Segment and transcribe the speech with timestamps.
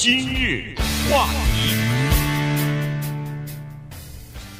[0.00, 0.76] 今日
[1.10, 1.74] 话题，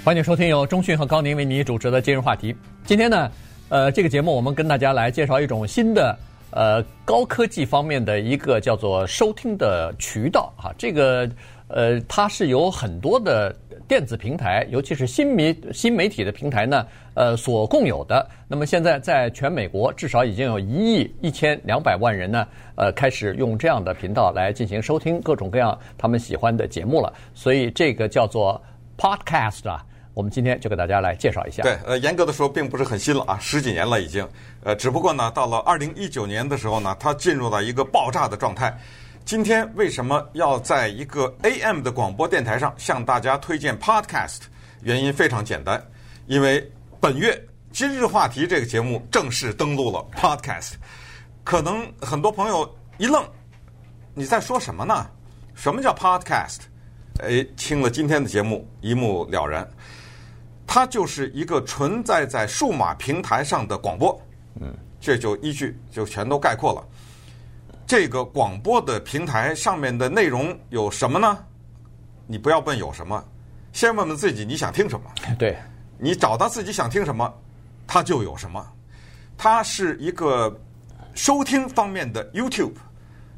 [0.05, 2.53] 欢迎收听由中讯和高宁为你主持的今日话题。
[2.85, 3.31] 今天呢，
[3.69, 6.19] 呃，这个节目我们跟大家来介绍一种新的
[6.51, 10.75] 呃高科技方面的一个叫做收听的渠道哈。
[10.77, 11.31] 这个
[11.69, 13.55] 呃，它是有很多的。
[13.87, 18.29] 电子平台，尤其是新媒新媒体的平台呢，呃，所共有的。
[18.47, 27.11] 那么现在在全美国，至少已经有一亿一千两百万人呢，呃，开始用这样的频道来进行收听各种各样他们喜欢的节目了。
[27.33, 28.63] 所以这个叫做
[28.99, 31.63] Podcast 啊，我们今天就给大家来介绍一下。
[31.63, 34.29] 对，呃，严格的说，并不是很新了啊，十几年了已经。
[34.65, 38.77] 呃，只不过呢，到了二零一九年的时候呢，它进入了一个爆炸的状态。
[39.29, 44.39] 今天为什么要在一个 AM 的广播电台上向大家推荐 Podcast？
[44.81, 45.87] 原因非常简单，
[46.29, 46.67] 因为
[46.99, 47.39] 本月
[47.71, 50.77] 今日话题这个节目正式登陆了 Podcast。
[51.45, 53.23] 可能很多朋友一愣，
[54.15, 55.07] 你在说什么呢？
[55.55, 56.61] 什么叫 Podcast？
[57.21, 59.69] 哎，听了今天的节目一目了然，
[60.67, 64.19] 它就是一个存在在数码平台上的广播。
[64.59, 66.83] 嗯，这就一句就全都概括了。
[67.89, 71.39] 这个广播的平台上面的内容有什么呢？
[72.27, 73.25] 你不要问有什么，
[73.73, 75.11] 先问问自己你想听什么。
[75.39, 75.57] 对，
[75.97, 77.33] 你找到自己想听什么，
[77.87, 78.63] 它就有什么。
[79.39, 80.55] 它是一个
[81.15, 82.75] 收听方面的 YouTube。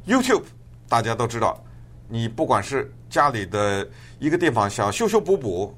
[0.05, 0.43] YouTube
[0.89, 1.63] 大家都知道，
[2.09, 5.73] 你不管是家里的一个地方想修修补补，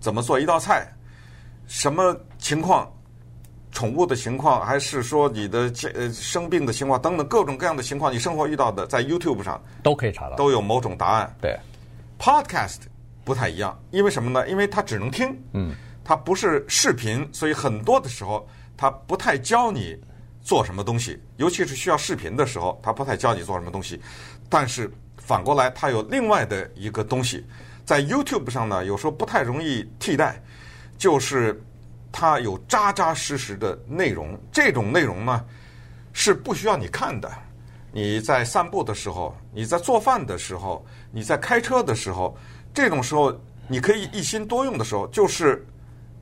[0.00, 0.86] 怎么做一道菜，
[1.66, 2.92] 什么情况？
[3.78, 11.32] 宠物的情况，还是说你的呃生病的情况等等各种各样的情况，你生活遇到的，在 YouTube 上都可以查到，都有某种答案。
[11.40, 11.56] 对
[12.18, 12.78] ，Podcast
[13.24, 14.48] 不太一样，因为什么呢？
[14.48, 18.44] 因为它只能听，嗯，它不是视频，所以很多的时候
[18.76, 19.96] 它不太教你
[20.42, 24.00] 做什么东西，尤其是需要视频的时候，它不太教你做什么东西。
[24.48, 27.46] 但是反过来，它有另外的一个东西，
[27.84, 30.42] 在 YouTube 上呢，有时候不太容易替代，
[30.98, 31.62] 就是。
[32.10, 35.44] 它有扎扎实实的内容，这种内容呢
[36.12, 37.30] 是不需要你看的。
[37.92, 42.36] 你在散步的时候，你在做饭的时候，你在开车的时候，
[42.74, 43.34] 这种时候
[43.66, 45.66] 你可以一心多用的时候，就是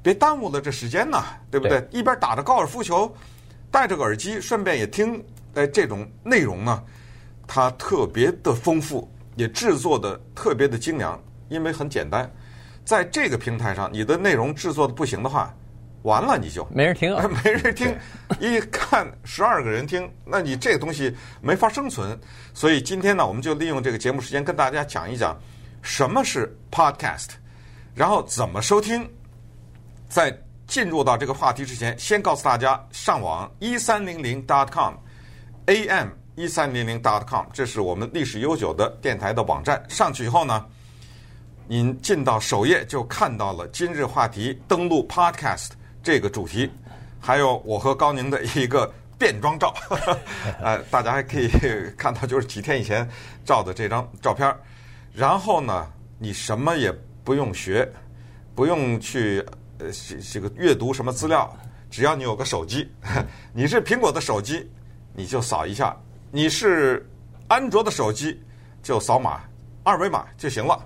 [0.02, 1.80] 别耽误了这时间呐，对不对？
[1.80, 1.98] 对。
[1.98, 3.12] 一边打着高尔夫球，
[3.70, 5.22] 戴着个耳机，顺便也听，
[5.54, 6.82] 哎，这种内容呢，
[7.46, 12.30] 它特别的丰富，也制作的特别的精良，因为很简单，
[12.84, 15.52] 在这个平台上，你的内容制作的不行的话。
[16.02, 17.96] 完了你就没人听啊， 没人听，
[18.38, 22.18] 一看十二个人听，那你这个东西没法生存。
[22.54, 25.36] 所以今天呢，我们就利用这个节目时间跟大家讲一讲
[25.82, 27.30] 什么是 Podcast，
[27.94, 29.08] 然后怎么收听。
[30.08, 30.32] 在
[30.68, 39.84] 进入到这个话题之前，先告诉大家上网一三零零 dot com，am 一三零零 dot com，这是我们历史悠久的电台的网站。
[39.88, 40.64] 上去以后呢，
[41.66, 45.70] 您进到首页就看到了今日话题登录 Podcast。
[46.06, 46.70] 这个主题，
[47.18, 49.74] 还有我和高宁的一个变装照，
[50.62, 51.48] 呃，大家还可以
[51.98, 53.04] 看到，就是几天以前
[53.44, 54.56] 照的这张照片。
[55.12, 55.84] 然后呢，
[56.16, 56.94] 你什么也
[57.24, 57.92] 不用学，
[58.54, 59.44] 不用去
[59.80, 59.86] 呃
[60.32, 61.52] 这个阅读什么资料，
[61.90, 62.88] 只要你有个手机，
[63.52, 64.70] 你是苹果的手机，
[65.12, 65.92] 你就扫一下；
[66.30, 67.04] 你是
[67.48, 68.40] 安卓的手机，
[68.80, 69.40] 就扫码
[69.82, 70.78] 二维码就行了。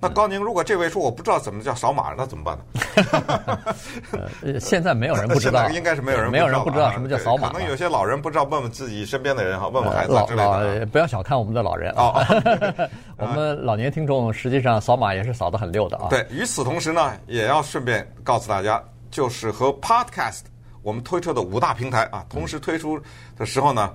[0.00, 3.74] 那高宁，如果这位说我不知道怎么叫扫码，那怎么办呢？
[4.44, 7.48] 呃，现在没有人不知道，应该是没有人，没有人不知道什么叫扫码。
[7.50, 10.44] 可能有些老人不知道，问问自己身边的人哈，问问孩子之类的。
[10.44, 12.24] 老老不要小看我们的老人啊，
[13.18, 16.06] 我们老年听众实际上扫码也是扫得很溜的啊。
[16.10, 18.80] 对，与此同时呢，也要顺便告诉大家，
[19.10, 20.42] 就是和 Podcast
[20.82, 23.00] 我们推出的五大平台啊，同时推出
[23.36, 23.92] 的时候呢，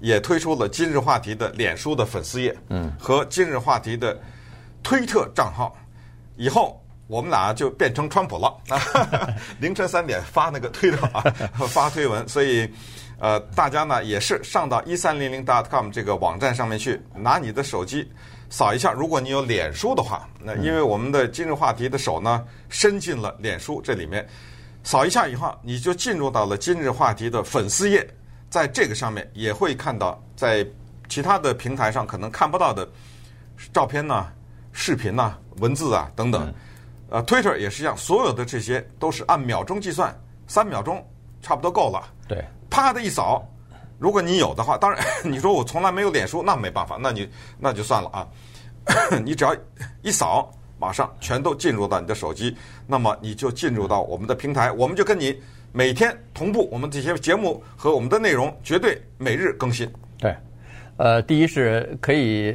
[0.00, 4.18] 也推出了今日话题的脸书的粉丝页，嗯，和今日话题的。
[4.84, 5.74] 推特账号，
[6.36, 8.78] 以后我们俩就变成川普了啊！
[9.58, 11.22] 凌晨三点发那个推特啊，
[11.68, 12.26] 发推文。
[12.28, 12.70] 所以，
[13.18, 18.06] 呃，大家呢也是上到一三零零 com 这个网站上面去，拿你的手机
[18.50, 18.92] 扫一下。
[18.92, 24.26] 如果你有脸书的话，那因为我们的今日话题的手呢伸进了脸书这里面，
[24.82, 28.06] 扫一下以后，你就进入到了今日话题的粉丝页，
[28.50, 30.66] 在这个上面也会看到，在
[31.08, 32.86] 其他的平台上可能看不到的
[33.72, 34.26] 照片呢。
[34.76, 36.52] 视频呐、啊、文字啊等等，
[37.08, 40.12] 呃，Twitter 也是一样，所有的这些都是按秒钟计算，
[40.48, 41.02] 三秒钟
[41.40, 42.02] 差不多够了。
[42.26, 43.48] 对，啪的一扫，
[44.00, 48.28] 如果你有的话，当然 你说我从来没有脸书，那没办法，那你那就算了啊。
[49.24, 49.56] 你只要
[50.02, 52.54] 一扫，马上全都进入到你的手机，
[52.84, 59.88] 那么你就进入到我们的平台，我们就跟你每天同步我们这些节目和我们的内容，绝对每日更新。
[60.18, 60.36] 对，
[60.96, 62.52] 呃，第一是可以。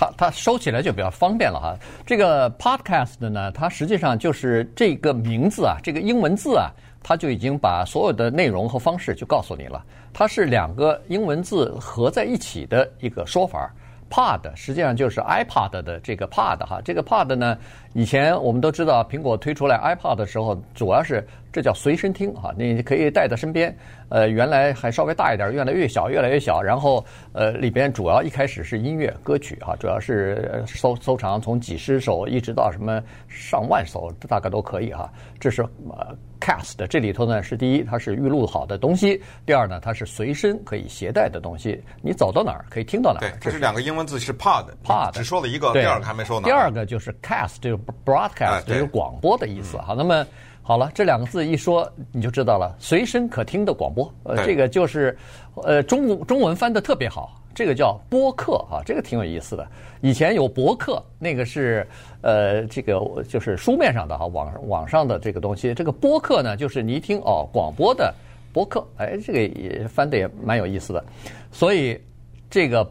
[0.00, 1.76] 它它收起来就比较方便了哈。
[2.06, 6.70] 这个 podcast 呢，它实际上就是这个名字啊，这个英文字啊，
[7.02, 9.84] 它就已经把所有的内容和方式就告诉你了。
[10.10, 13.70] 它是两个英文字合在一起的一个说法。
[14.08, 17.56] Pod 实际上就是 iPod 的这个 Pod 哈，这个 Pod 呢，
[17.92, 23.74] 以前我们都知道，苹果推出来 iPod 的时候，主要是这叫随身听哈，你可以带在身边。
[24.08, 26.60] 呃，原来还稍微大一点，越来越小，越来越小。
[26.60, 35.10] 然后呃，里边主要一开始是音乐歌曲哈，主要是收收藏从几十首一直到什么上万首，大概都可以哈。
[35.38, 36.16] 这是呃。
[36.40, 39.14] Cast 这里头呢是第一，它是预录好的东西；
[39.44, 43.28] 第二呢，它是随身可以携带的东西，你走到哪儿可以听到哪儿。
[43.28, 46.46] 对，这是两个英文字是 pod，pod 只说了一个，第二个还没说呢。
[46.46, 49.76] 第二个就是 cast，就是 broadcast，就是广播的意思。
[49.76, 50.26] 哈，那么
[50.70, 54.08] 好了，这两个字一说你就知道了，随身可听的广播。
[54.22, 55.18] 呃，这个就是
[55.64, 57.42] 呃中中文翻得特别好。
[57.52, 59.66] 这个叫播客啊，这个挺有意思的。
[60.00, 61.84] 以前有博客，那个是
[62.22, 65.74] 呃，这个就是书面上的哈，网网上的这个东西。
[65.74, 68.14] 这个播客呢，就是你一听哦，广播的
[68.52, 71.04] 播客，哎，这个也翻的也蛮有意思的。
[71.50, 72.00] 所以
[72.48, 72.88] 这个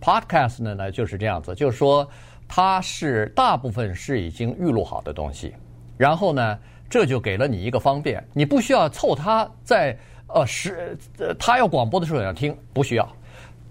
[0.00, 2.04] podcast 呢呢就是这样子，就是说
[2.48, 5.54] 它是大部分是已经预录好的东西，
[5.96, 6.58] 然后呢，
[6.92, 9.96] 这就给了你一个方便，你不需要凑他在
[10.26, 13.08] 呃是呃他要广播的时候要听，不需要。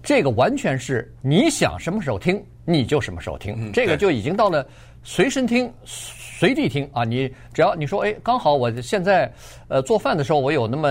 [0.02, 4.66] 这个完全是你想什么时候听你就什么时候听，嗯、这个就已经到了
[5.04, 7.04] 随身听、随地听啊！
[7.04, 9.32] 你只要你说哎，刚好我现在
[9.68, 10.88] 呃做饭的时候，我有那么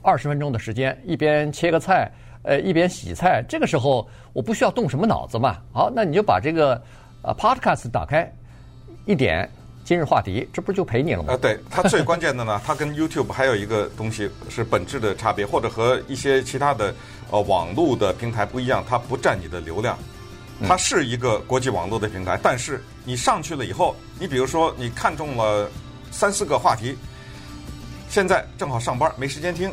[0.00, 2.08] 二十分钟的时间，一边切个菜，
[2.44, 5.58] 呃一边洗菜，这个时候我不需要动什么脑子嘛。
[5.72, 6.80] 好，那你就把这个
[7.22, 8.32] 呃 Podcast 打开，
[9.06, 9.50] 一点
[9.84, 11.32] 今日话题，这不就陪你了吗？
[11.32, 16.94] 呃，对，它最关键的呢，它跟 YouTube 还有一个东西是本质的差别，或者和一些其他的。
[17.30, 19.98] 呃，网络的平台不一样，它不占你的流量，
[20.68, 25.66] 它是一个国际网络的平台，但是你上去了以后，你比如说你看中了
[26.10, 26.94] 三四个话题，
[28.10, 29.72] 现在正好上班没时间听，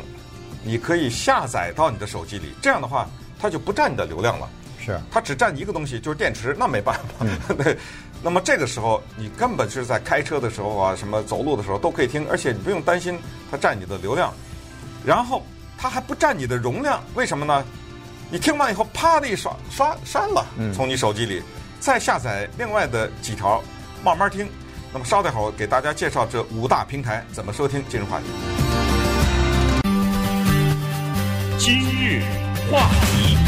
[0.64, 3.06] 你可以下载到你的手机里，这样的话
[3.38, 4.48] 它就不占你的流量了。
[4.82, 7.02] 是，它只占一个东西，就是电池，那没办法。
[7.20, 7.76] 嗯、 对，
[8.22, 13.18] 那么这个时候你根本是在开车的时候啊，什么走路的时候都可以听，而且你不用担心
[13.50, 14.32] 它占你的流量，
[15.04, 15.42] 然后。
[15.82, 17.64] 它还不占你的容量，为什么呢？
[18.30, 20.44] 你听完以后，啪的一刷刷删了，
[20.74, 21.42] 从你手机里
[21.80, 23.62] 再下载另外的几条，
[24.04, 24.46] 慢慢听。
[24.92, 28.26] 那么稍待会儿，给大家介绍这五大平台怎么收听今日话题。
[31.58, 32.22] 今日
[32.70, 33.38] 话题，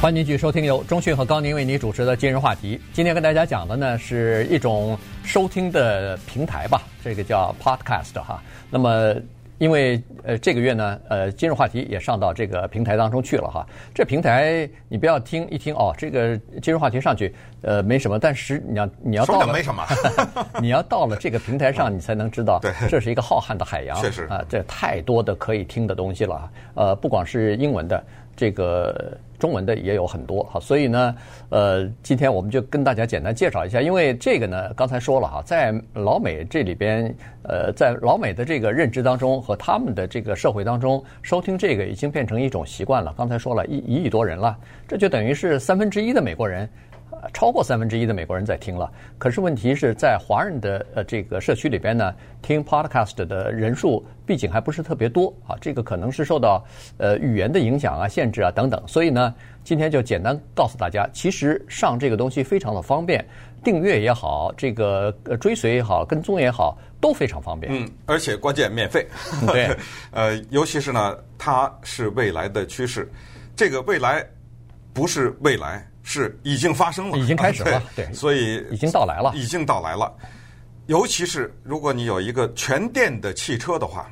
[0.00, 2.78] 欢迎继续收听由中讯和高宁为你主持的今日话题。
[2.92, 8.40] 今天跟大家讲的呢是一种收听的平台吧，这个叫 Podcast 哈。
[8.70, 9.14] 那么。
[9.58, 13.66] 因为呃这个月呢，呃今日话题也上到这个平台当中去了哈。
[13.94, 19.82] 这平台你不要听一听哦，这个今日话题上去呃没什么，但是你要你要到了没什么，
[20.60, 26.50] 你要到了这个平台上，你才能知道， 对，这是一个浩瀚的海洋，确实啊，这太多的可以听的东西了。
[26.74, 28.04] 呃，不光是英文的。
[28.36, 31.14] 这个中文的也有很多哈，所以呢，
[31.48, 43.14] 呃，今天我们就跟大家简单介绍一下，因为这个呢，刚才说了哈，在老美这里边，呃，在老美的这个认知当中和他们的这个社会当中，收听这个已经变成一种习惯了。
[43.16, 44.56] 刚才说了一一亿多人了，
[44.86, 46.68] 这就等于是三分之一的美国人。
[47.32, 56.64] 超过三分之一的美国人在听了，可是问题是在华人的呃这个社区里边呢，听 podcast 的人数毕竟还不是特别多啊，这个可能是受到
[56.98, 59.34] 呃语言的影响啊、限制啊等等，所以呢，
[59.64, 63.24] 今天就简单告诉大家，其实上这个东西非常的方便，
[63.64, 65.10] 订阅也好，这个
[65.40, 67.72] 追随也好，跟踪也好，都非常方便。
[67.72, 69.06] 嗯，而且关键免费。
[69.46, 69.76] 对，
[70.12, 73.10] 呃，尤其是呢，它是未来的趋势，
[73.54, 74.24] 这个未来
[74.92, 75.86] 不是未来。
[76.08, 80.14] 是已经发生了，已经开始了，对，对，所以已经到来了，已经到来了。
[80.86, 84.08] 尤其是如果你有一个全电的汽车的话，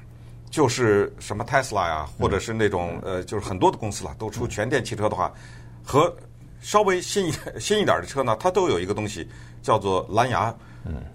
[0.51, 5.33] 就是什么 Tesla 呀，或者是那种呃，就是很多的公司了，都出全电汽车的话，
[5.85, 6.13] 和
[6.61, 9.29] 稍微新一新一点的车呢，它都有一个东西
[9.63, 10.53] 叫做蓝牙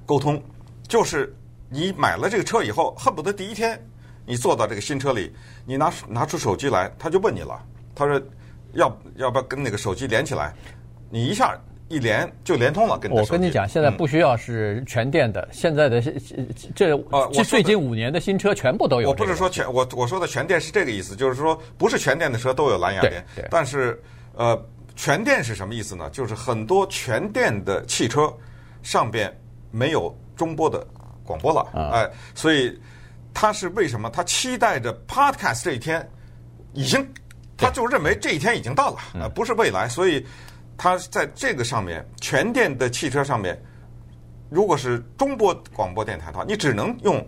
[0.05, 0.41] 沟通，
[0.87, 1.35] 就是
[1.69, 3.77] 你买了这个车以后，恨不得第一天
[4.25, 7.61] 你坐到这个新车里，你拿拿出手机来，他就问你了，
[7.93, 8.17] 他说。
[8.73, 10.53] 要要不要跟那个手机连起来？
[11.09, 12.95] 你一下一连就连通了。
[12.99, 15.99] 跟我跟你讲，现在不需要是全电的，现在的
[16.75, 19.09] 这呃，最近五年的新车全部都有。
[19.09, 23.25] 我不是说全，我我说的全电是这个意思，就是说不是全电的车都有蓝牙连。
[23.49, 23.99] 但是
[24.35, 24.63] 呃，
[24.95, 26.07] 全电是什么意思呢？
[26.11, 28.31] 就是很多全电的汽车
[28.83, 29.35] 上边
[29.71, 30.85] 没有中波的
[31.23, 32.79] 广播了，哎，所以
[33.33, 34.11] 他是为什么？
[34.11, 36.07] 他期待着 Podcast 这一天
[36.73, 37.03] 已经。
[37.59, 40.25] 他就认为这一天已经到了，呃，不是未来，所以
[40.77, 43.61] 他在这个上面，全电的汽车上面，
[44.49, 47.23] 如果是中波广播电台的话，你只能用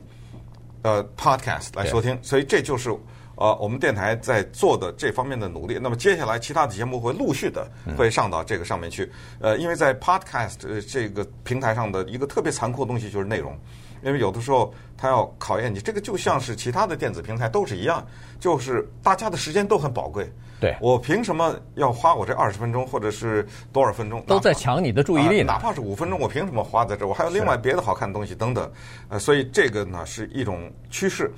[0.83, 2.17] 呃 Podcast 来收听。
[2.23, 2.89] 所以这就是
[3.35, 5.77] 呃我们电台在做的这方面的努力。
[5.81, 9.11] 那么接下来其他的节目会陆续的会上到这个上面去。
[9.39, 13.57] 呃，因为在 Podcast 这个平台上的一个特别残酷的东西就是内容。
[14.03, 18.05] 因为有的时候他要考验你，这个就像是其他的电子平台都是一样，
[18.39, 20.31] 就是大家的时间都很宝贵。
[20.59, 24.21] 对，我凭什么要花我这二十分钟或者是多少分钟？
[24.27, 25.53] 都在抢你的注意力呢。
[25.53, 27.07] 哪怕是五分钟，我凭什么花在这儿？
[27.07, 28.71] 我还有另外别的好看的东西等等。
[29.09, 31.31] 呃，所以这个呢是一种趋势，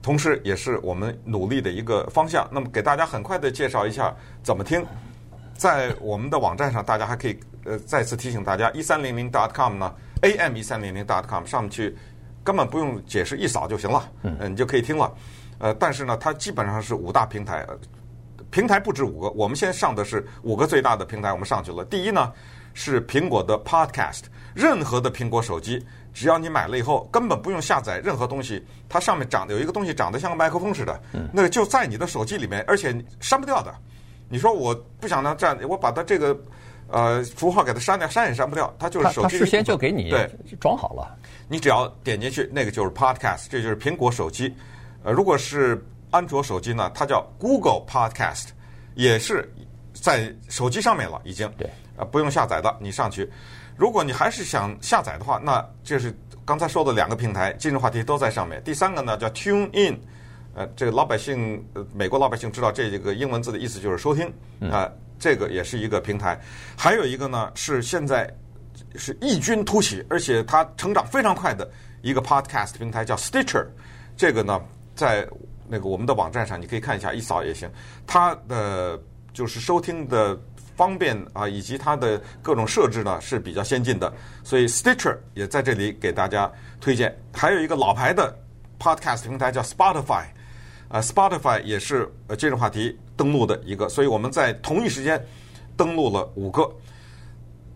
[0.00, 2.48] 同时也是我们努力的一个方向。
[2.52, 4.86] 那么给大家很快的介绍一下怎么听，
[5.56, 9.92] 在我们的网站上，大家还可以呃再次提醒大家，一三零零 .com 呢。
[10.22, 11.96] Am 一三零零 .com 上面去，
[12.42, 15.12] 根本不用解释，一扫就行了，嗯，你就可以听了。
[15.58, 17.66] 呃，但是呢，它基本上是五大平台，
[18.50, 19.30] 平台不止五个。
[19.30, 21.84] 我们先上的是五个最大的平台，我们上去了。
[21.84, 22.32] 第一呢
[22.74, 24.22] 是苹果的 Podcast，
[24.54, 25.84] 任何的苹果手机，
[26.14, 31.00] 只要你买了以后，根本不用下载任何东西，它上面长得有一个东西长得像个麦克风似的，
[31.32, 33.74] 那个就在你的手机里面，而且删不掉的。
[34.28, 36.36] 你说我不想让这样，我把它这个。
[36.90, 39.38] 呃，符号给它删掉，删也删不掉，它就是手机。
[39.38, 41.16] 它事先就给你对装好了，
[41.48, 44.54] 你只要点进去，那个就是 Podcast，这就是苹果手机。
[45.02, 48.48] 呃，如果是安卓手机呢，它叫 Google Podcast，
[48.94, 49.48] 也是
[49.92, 51.50] 在手机上面了，已经。
[51.58, 51.68] 对。
[51.96, 53.28] 呃，不用下载的，你上去。
[53.76, 58.62] 如果你还是想下载的话，那这是刚才说的两个平台，今日话题都在上面。
[58.62, 60.00] 第三个呢叫 Tune In，
[60.58, 64.26] 呃，这个老百姓，呃，美国老百姓知道这个英文字的意思就是收听
[64.68, 64.82] 啊。
[64.82, 66.40] 呃这个也是一个平台，
[66.76, 68.32] 还有一个呢是现在
[68.94, 71.68] 是异军突起，而且它成长非常快的
[72.02, 73.66] 一个 podcast 平台，叫 Stitcher。
[74.16, 74.60] 这个呢，
[74.94, 75.28] 在
[75.66, 77.68] 那个我们的网站上你可以看一下，一扫也行。
[78.06, 78.96] 它的
[79.32, 80.38] 就是收听的
[80.76, 84.12] 方便啊，以及它的各种设置呢是比较先进的，
[84.44, 86.48] 所以 Stitcher 也在这里给大家
[86.80, 87.12] 推荐。
[87.32, 88.32] 还有一个老牌的
[88.78, 90.26] podcast 平台叫 Spotify。
[90.88, 95.22] 啊，Spotify 也是呃今日话题登录的一个，所以我们在同一时间
[95.76, 96.66] 登录了五个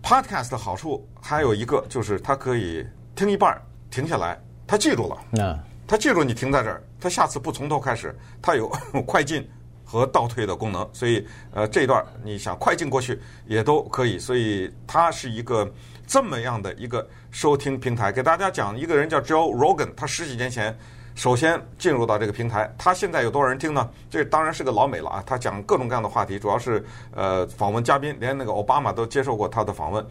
[0.02, 8.66] Podcast 的好处还有一个就是它可以听一半停下来，它记住了，嗯，它记住你停在这儿，它下次不从头开始，它有
[9.06, 9.46] 快进
[9.84, 15.70] 和倒退的功能，所以呃这一段你想快进过去也都可以，所以它是一个
[16.06, 18.10] 这么样的一个收听平台。
[18.10, 20.74] 给大家讲一个人叫 Joe Rogan，他十几年前。
[21.14, 23.88] 首先进入到这个平台，他现在有多少人听呢？
[24.08, 25.22] 这当然是个老美了啊！
[25.26, 30.04] 他讲各种各样的话题，主要是呃访问嘉宾，连那个奥巴马都接受过他的访问。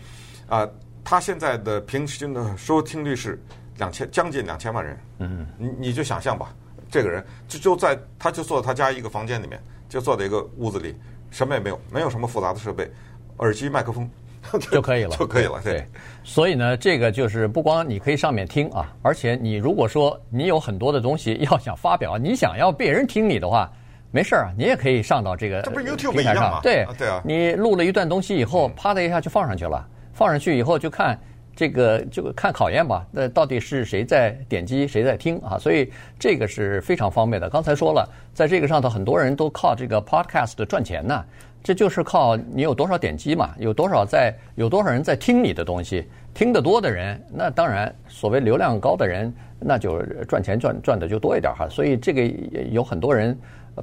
[0.48, 0.67] 啊、
[1.03, 3.41] 他现在的平均的收听率是
[3.77, 5.00] 两千，将近两千万人。
[5.20, 6.53] 嗯，你你就想象吧，
[6.89, 10.96] 这个人就就在他就坐他家一个房间里面，就坐在一个屋子里，
[11.31, 12.91] 什么也没有，没有什么复杂的设备，
[13.38, 14.10] 耳机、麦克风。
[14.72, 15.62] 就可以了，就可以了。
[15.64, 15.86] 对，
[16.24, 23.72] 所以呢，这个就是不光你可以上面听啊，而且你如果说你有很多的东西要想发表，你想要别人听你的话，
[24.12, 26.60] 没事儿啊，你也可以上到这个这不是 YouTube 一样吗？
[26.62, 27.22] 对，对啊。
[27.24, 31.18] 你录了一段东西以后，啪的一下就放上去了，放上去以后就看
[31.56, 35.58] 这个就看考验吧，那到底是谁在点击，谁在听啊？
[35.60, 37.50] 所以这个是非常方便的。
[37.50, 41.24] 刚才说了，在这个上头很多人都靠这个 Podcast 赚钱呢。
[41.63, 51.70] 这就是靠你有多少点击嘛，有多少在，有多少人在听你的东西，听得多的人，那当然所谓流量高的人，那就赚钱赚赚的就多一点哈。
[51.70, 52.25] 所以这个
[52.72, 53.38] 有很多人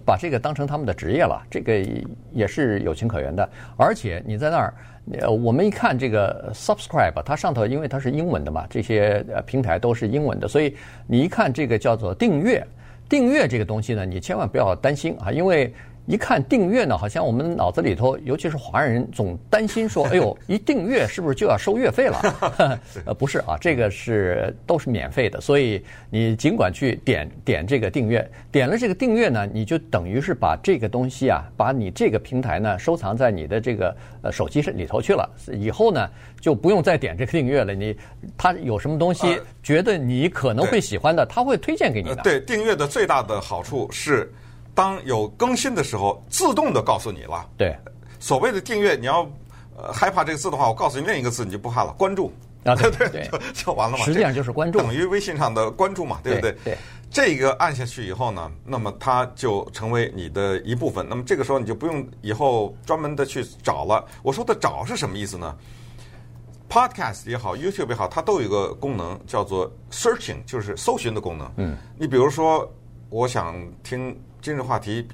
[0.04, 1.87] 把这个当成他们的职业了，这个
[2.32, 3.49] 也是有情可原的。
[3.76, 4.75] 而且你在那儿，
[5.20, 10.75] 呃，我们一看这个 subscribe，它上头因为它是英文的嘛，这些呃平台都是英文的，所以
[11.06, 12.66] 你一看这个叫做订阅，
[13.08, 15.73] 订阅这个东西呢，你千万不要担心啊，因为。
[16.09, 22.19] 一看订阅呢，好像我们脑子里头，尤其是华人，总担心说：“哎呦，一订阅是不是就要收月费了？”
[23.05, 35.29] 呃，不是啊，这个是都是免费的，所以你尽管去点点这个订阅，点了这个订阅呢，你就等于是把这个东西啊，把你这个平台呢收藏在你的这个呃手机里头去了。
[35.53, 36.09] 以后呢，
[36.41, 37.75] 就不用再点这个订阅了。
[37.75, 37.95] 你
[38.35, 42.23] 他有什么东西觉得你可能会喜欢的，他会推荐给你的。
[42.23, 44.33] 对，订阅的最大的好处是。
[44.78, 47.44] 当有更新的时候，自动的告诉你了。
[47.56, 47.76] 对，
[48.20, 49.28] 所谓的订阅，你要
[49.76, 51.92] 呃害怕这个字的话，我告诉你另一个字，你就不怕了。
[51.94, 52.32] 关注
[52.62, 54.04] 啊，对 对，对就，就完了嘛。
[54.04, 56.52] 实际上就是关注，等于微信上的关注嘛，对不对？
[56.52, 56.62] 对。
[56.62, 56.78] 对
[57.11, 61.04] 这个按下去以后呢，那么它就成为你的一部分。
[61.08, 64.06] 那么这个时候你就不用以后专门的去找了。
[64.23, 65.56] 我说的找是什么意思呢
[66.70, 71.50] ？Podcast 也好，YouTube 也好，它都有一个功能叫做 searching，就是搜寻的功能。
[71.56, 71.76] 嗯。
[71.99, 72.70] 你比如说，
[73.08, 74.16] 我想听。
[74.40, 75.07] 今日话题，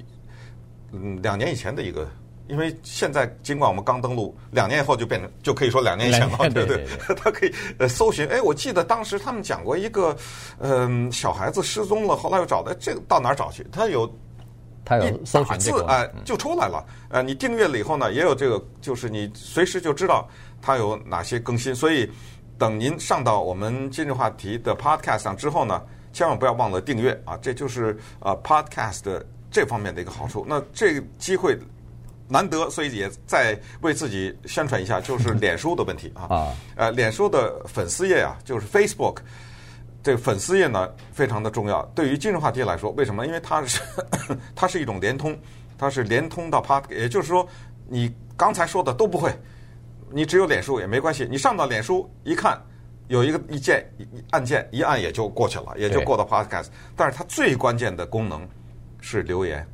[0.91, 2.07] 嗯，两年以前的一个
[2.47, 6.85] 因为现在尽管我们刚登陆，两年以后就变成就可以说两年以前了，对不对？
[7.17, 8.27] 他可以呃搜寻。
[8.27, 10.15] 哎，我记得当时他们讲过一个，
[10.59, 13.65] 嗯、呃，小孩子失踪了，后来又找的，这个到哪儿找去？
[13.71, 14.07] 他有，
[14.85, 16.85] 他有搜寻这个啊、呃，就出来了。
[17.09, 20.29] 呃，你订阅了以后呢，也有这个，就是你随时就知道
[20.61, 21.73] 它有哪些更新。
[21.73, 22.07] 所以
[22.59, 25.81] 等您上到我们今日话题的 Podcast 上之后呢，
[26.15, 27.37] 千万不要忘了订阅啊！
[27.41, 30.45] 这就是啊 Podcast 的这方面的一个好处。
[30.47, 31.59] 那这个机会。
[32.27, 36.23] 难得，所以也再为自己宣传一下，就是 脸书的问题啊。
[36.35, 39.17] 啊，呃，脸书的粉丝页啊，就是 Facebook
[40.01, 41.85] 这个粉丝页呢，非常的重要。
[41.93, 43.27] 对于今日话题来说，为什么？
[43.27, 43.79] 因为它是
[44.55, 45.37] 它是一种连通，
[45.77, 47.47] 它是连通到 Pod，也就是说，
[47.87, 49.31] 你刚才说的都不会，
[50.09, 51.27] 你只有脸书也没关系。
[51.29, 52.59] 你上到脸书一看，
[53.07, 53.85] 有一个一键
[54.31, 56.67] 按键一按也就过去了，也就过到 Podcast。
[56.95, 58.47] 但是它最关键的功能
[59.01, 59.67] 是留言，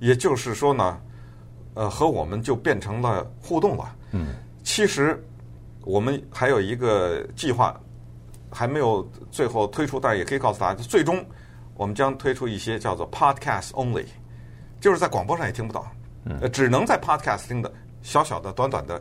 [0.00, 1.00] 也就是说呢。
[1.74, 3.94] 呃，和我们就变成了互动了。
[4.10, 5.24] 嗯，其实
[5.82, 7.80] 我们还有一个计划，
[8.50, 11.24] 还没有最后推出，但是也可以告诉大家，最终
[11.76, 14.06] 我们将推出一些叫做 Podcast Only，
[14.80, 15.86] 就是在广播上也听不到，
[16.40, 19.00] 呃，只能在 Podcast 听的小小的、短短的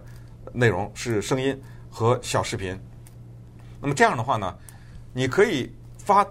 [0.53, 2.79] 内容是声音和小视频。
[3.81, 4.55] 那么这样的话呢，
[5.13, 6.25] 你可以发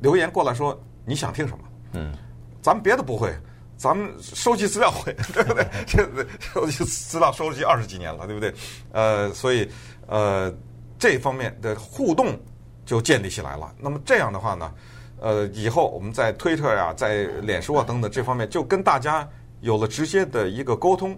[0.00, 1.64] 留言过来说你想听什么。
[1.92, 2.12] 嗯，
[2.60, 3.34] 咱们别的不会。
[3.78, 5.66] 咱们收集资料会，对不对？
[5.86, 8.54] 这收集资料收集二十几年了，对不对？
[8.90, 9.68] 呃，所以
[10.06, 10.50] 呃，
[10.98, 12.38] 这方面的互动
[12.86, 13.70] 就建立起来了。
[13.78, 14.72] 那么这样的话呢，
[15.20, 19.28] 呃，以后我们在推特呀、在脸书啊等等这方面，就跟大家
[19.60, 21.14] 有了直接的一个沟通。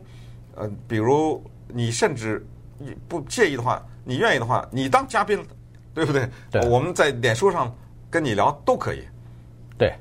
[0.57, 2.45] 呃，比如你甚至
[2.79, 5.45] 你不介意的话，你愿意的话，你当嘉宾，
[5.93, 6.29] 对不对？
[6.51, 6.69] 对。
[6.69, 7.75] 我们在脸书上
[8.09, 9.03] 跟你聊都可以。
[9.77, 9.93] 对。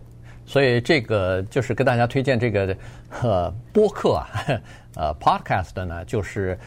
[0.45, 2.77] 所以这个就是跟大家推荐这个
[3.21, 4.27] 呃播客啊，
[4.95, 6.57] 呃 podcast 呢，就是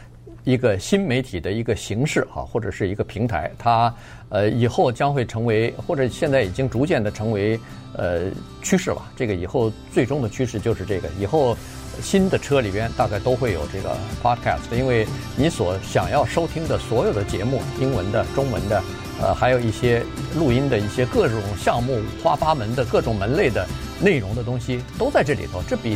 [0.44, 3.94] 一个新媒体的一个形式哈，或者是一个平台，它
[4.28, 7.58] 呃以后将会成为，或者现在已经逐渐的成为
[7.94, 8.30] 呃
[8.62, 9.02] 趋势了。
[9.16, 11.56] 这个以后最终的趋势就是这个，以后
[12.00, 18.82] 新的车里边大概都会有这个 podcast，因为你所想要收听的所有的节目，英文的、中文的。
[19.22, 20.02] 呃，还有一些
[20.34, 23.66] 录音的一些各种项目，五花八门的各种门类的
[24.00, 25.62] 内容的东西都在这里头。
[25.68, 25.94] 这比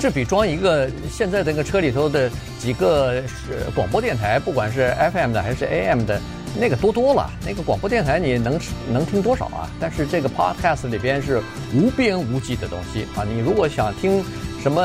[0.00, 6.18] 这比装一个现在这个车里头的几个是广播电台，不管是 FM 的还是 AM 的，
[6.58, 7.30] 那个多多了。
[7.46, 8.58] 那个广播电台你能
[8.90, 9.68] 能听多少啊？
[9.78, 11.42] 但是这个 Podcast 里边是
[11.74, 13.22] 无边无际的东西啊！
[13.22, 14.24] 你如果想听
[14.62, 14.82] 什么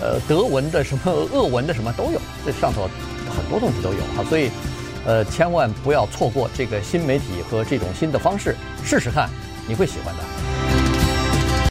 [0.00, 2.88] 呃德文的、什么俄文的、什么都有，这上头
[3.36, 4.50] 很多东西都有啊，所以。
[5.08, 9.30] 呃，千万不要错过这个新媒体和这种新的方式，试试看，
[9.68, 10.55] 你会喜欢的。